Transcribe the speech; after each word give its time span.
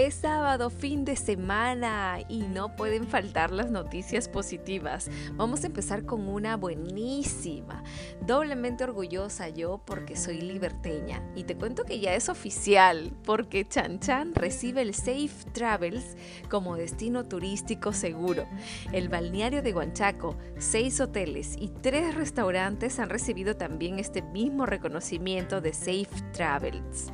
Es 0.00 0.14
sábado, 0.14 0.70
fin 0.70 1.04
de 1.04 1.14
semana 1.14 2.20
y 2.26 2.38
no 2.38 2.74
pueden 2.74 3.06
faltar 3.06 3.50
las 3.50 3.70
noticias 3.70 4.30
positivas. 4.30 5.10
Vamos 5.34 5.62
a 5.62 5.66
empezar 5.66 6.06
con 6.06 6.26
una 6.26 6.56
buenísima. 6.56 7.84
Doblemente 8.26 8.84
orgullosa 8.84 9.50
yo 9.50 9.82
porque 9.84 10.16
soy 10.16 10.40
liberteña 10.40 11.22
y 11.36 11.44
te 11.44 11.54
cuento 11.54 11.84
que 11.84 12.00
ya 12.00 12.14
es 12.14 12.30
oficial 12.30 13.12
porque 13.26 13.68
Chan 13.68 14.00
Chan 14.00 14.34
recibe 14.34 14.80
el 14.80 14.94
Safe 14.94 15.50
Travels 15.52 16.16
como 16.48 16.76
destino 16.76 17.24
turístico 17.24 17.92
seguro. 17.92 18.48
El 18.92 19.10
balneario 19.10 19.60
de 19.60 19.74
Huanchaco, 19.74 20.34
seis 20.56 20.98
hoteles 21.02 21.56
y 21.58 21.68
tres 21.68 22.14
restaurantes 22.14 22.98
han 23.00 23.10
recibido 23.10 23.54
también 23.54 23.98
este 23.98 24.22
mismo 24.22 24.64
reconocimiento 24.64 25.60
de 25.60 25.74
Safe 25.74 26.08
Travels. 26.32 27.12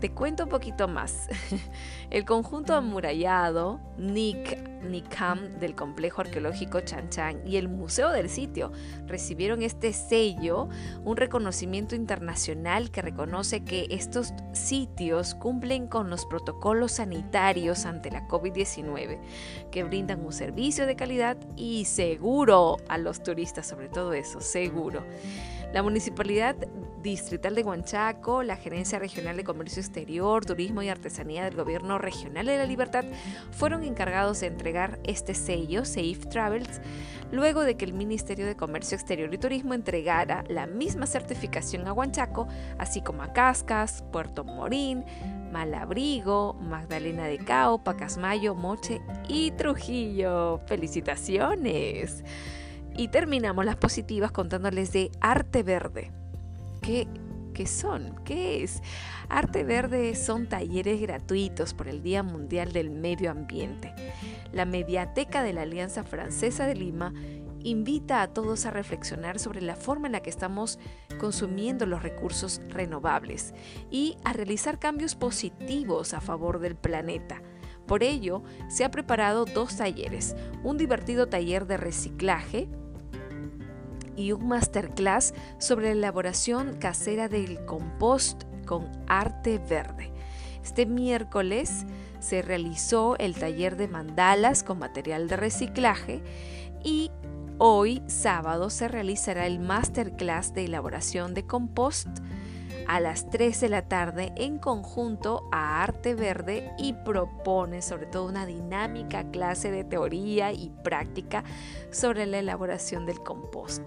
Te 0.00 0.10
cuento 0.10 0.44
un 0.44 0.50
poquito 0.50 0.88
más. 0.88 1.28
El 2.10 2.24
conjunto 2.24 2.74
amurallado 2.74 3.80
Nick 3.96 4.58
Nikam 4.82 5.58
del 5.58 5.74
complejo 5.74 6.20
arqueológico 6.20 6.80
Chan 6.80 7.08
Chan 7.08 7.40
y 7.46 7.56
el 7.56 7.68
museo 7.68 8.10
del 8.10 8.28
sitio 8.28 8.70
recibieron 9.06 9.62
este 9.62 9.92
sello, 9.92 10.68
un 11.04 11.16
reconocimiento 11.16 11.94
internacional 11.94 12.90
que 12.90 13.02
reconoce 13.02 13.64
que 13.64 13.86
estos 13.90 14.32
sitios 14.52 15.34
cumplen 15.34 15.88
con 15.88 16.10
los 16.10 16.26
protocolos 16.26 16.92
sanitarios 16.92 17.86
ante 17.86 18.10
la 18.10 18.28
COVID-19, 18.28 19.18
que 19.70 19.84
brindan 19.84 20.24
un 20.24 20.32
servicio 20.32 20.86
de 20.86 20.94
calidad 20.94 21.36
y 21.56 21.86
seguro 21.86 22.76
a 22.88 22.98
los 22.98 23.22
turistas, 23.22 23.66
sobre 23.66 23.88
todo 23.88 24.12
eso, 24.12 24.40
seguro. 24.40 25.04
La 25.72 25.82
Municipalidad 25.82 26.56
Distrital 27.06 27.54
de 27.54 27.62
Huanchaco, 27.62 28.42
la 28.42 28.56
Gerencia 28.56 28.98
Regional 28.98 29.36
de 29.36 29.44
Comercio 29.44 29.80
Exterior, 29.80 30.44
Turismo 30.44 30.82
y 30.82 30.88
Artesanía 30.88 31.44
del 31.44 31.54
Gobierno 31.54 31.98
Regional 31.98 32.46
de 32.46 32.58
la 32.58 32.64
Libertad 32.64 33.04
fueron 33.52 33.84
encargados 33.84 34.40
de 34.40 34.48
entregar 34.48 34.98
este 35.04 35.32
sello, 35.32 35.84
Safe 35.84 36.18
Travels, 36.28 36.80
luego 37.30 37.62
de 37.62 37.76
que 37.76 37.84
el 37.84 37.92
Ministerio 37.92 38.44
de 38.44 38.56
Comercio 38.56 38.96
Exterior 38.96 39.32
y 39.32 39.38
Turismo 39.38 39.72
entregara 39.72 40.42
la 40.48 40.66
misma 40.66 41.06
certificación 41.06 41.86
a 41.86 41.92
Huanchaco, 41.92 42.48
así 42.76 43.02
como 43.02 43.22
a 43.22 43.32
Cascas, 43.32 44.02
Puerto 44.10 44.42
Morín, 44.42 45.04
Malabrigo, 45.52 46.54
Magdalena 46.54 47.26
de 47.26 47.38
Cao, 47.38 47.84
Pacasmayo, 47.84 48.56
Moche 48.56 49.00
y 49.28 49.52
Trujillo. 49.52 50.58
¡Felicitaciones! 50.66 52.24
Y 52.96 53.08
terminamos 53.08 53.64
las 53.64 53.76
positivas 53.76 54.32
contándoles 54.32 54.92
de 54.92 55.12
Arte 55.20 55.62
Verde. 55.62 56.10
¿Qué, 56.86 57.08
¿Qué 57.52 57.66
son? 57.66 58.14
¿Qué 58.24 58.62
es? 58.62 58.80
Arte 59.28 59.64
Verde 59.64 60.14
son 60.14 60.48
talleres 60.48 61.00
gratuitos 61.00 61.74
por 61.74 61.88
el 61.88 62.00
Día 62.00 62.22
Mundial 62.22 62.72
del 62.72 62.90
Medio 62.90 63.32
Ambiente. 63.32 63.92
La 64.52 64.66
Mediateca 64.66 65.42
de 65.42 65.52
la 65.52 65.62
Alianza 65.62 66.04
Francesa 66.04 66.64
de 66.64 66.76
Lima 66.76 67.12
invita 67.58 68.22
a 68.22 68.28
todos 68.28 68.66
a 68.66 68.70
reflexionar 68.70 69.40
sobre 69.40 69.62
la 69.62 69.74
forma 69.74 70.06
en 70.06 70.12
la 70.12 70.20
que 70.20 70.30
estamos 70.30 70.78
consumiendo 71.18 71.86
los 71.86 72.04
recursos 72.04 72.60
renovables 72.68 73.52
y 73.90 74.16
a 74.22 74.32
realizar 74.32 74.78
cambios 74.78 75.16
positivos 75.16 76.14
a 76.14 76.20
favor 76.20 76.60
del 76.60 76.76
planeta. 76.76 77.42
Por 77.88 78.04
ello, 78.04 78.44
se 78.68 78.84
ha 78.84 78.92
preparado 78.92 79.44
dos 79.44 79.76
talleres, 79.76 80.36
un 80.62 80.76
divertido 80.76 81.26
taller 81.26 81.66
de 81.66 81.78
reciclaje 81.78 82.68
y 84.16 84.32
un 84.32 84.48
masterclass 84.48 85.34
sobre 85.58 85.86
la 85.86 85.92
elaboración 85.92 86.76
casera 86.78 87.28
del 87.28 87.64
compost 87.64 88.44
con 88.66 88.90
arte 89.06 89.58
verde. 89.58 90.12
Este 90.62 90.86
miércoles 90.86 91.86
se 92.18 92.42
realizó 92.42 93.16
el 93.18 93.34
taller 93.34 93.76
de 93.76 93.88
mandalas 93.88 94.64
con 94.64 94.78
material 94.78 95.28
de 95.28 95.36
reciclaje 95.36 96.22
y 96.82 97.10
hoy 97.58 98.02
sábado 98.06 98.70
se 98.70 98.88
realizará 98.88 99.46
el 99.46 99.60
masterclass 99.60 100.52
de 100.54 100.64
elaboración 100.64 101.34
de 101.34 101.46
compost 101.46 102.08
a 102.86 103.00
las 103.00 103.28
3 103.30 103.60
de 103.60 103.68
la 103.68 103.82
tarde 103.82 104.32
en 104.36 104.58
conjunto 104.58 105.48
a 105.52 105.82
Arte 105.82 106.14
Verde 106.14 106.70
y 106.78 106.92
propone 106.92 107.82
sobre 107.82 108.06
todo 108.06 108.26
una 108.26 108.46
dinámica 108.46 109.30
clase 109.30 109.70
de 109.70 109.84
teoría 109.84 110.52
y 110.52 110.70
práctica 110.82 111.44
sobre 111.90 112.26
la 112.26 112.38
elaboración 112.38 113.06
del 113.06 113.20
compost. 113.20 113.82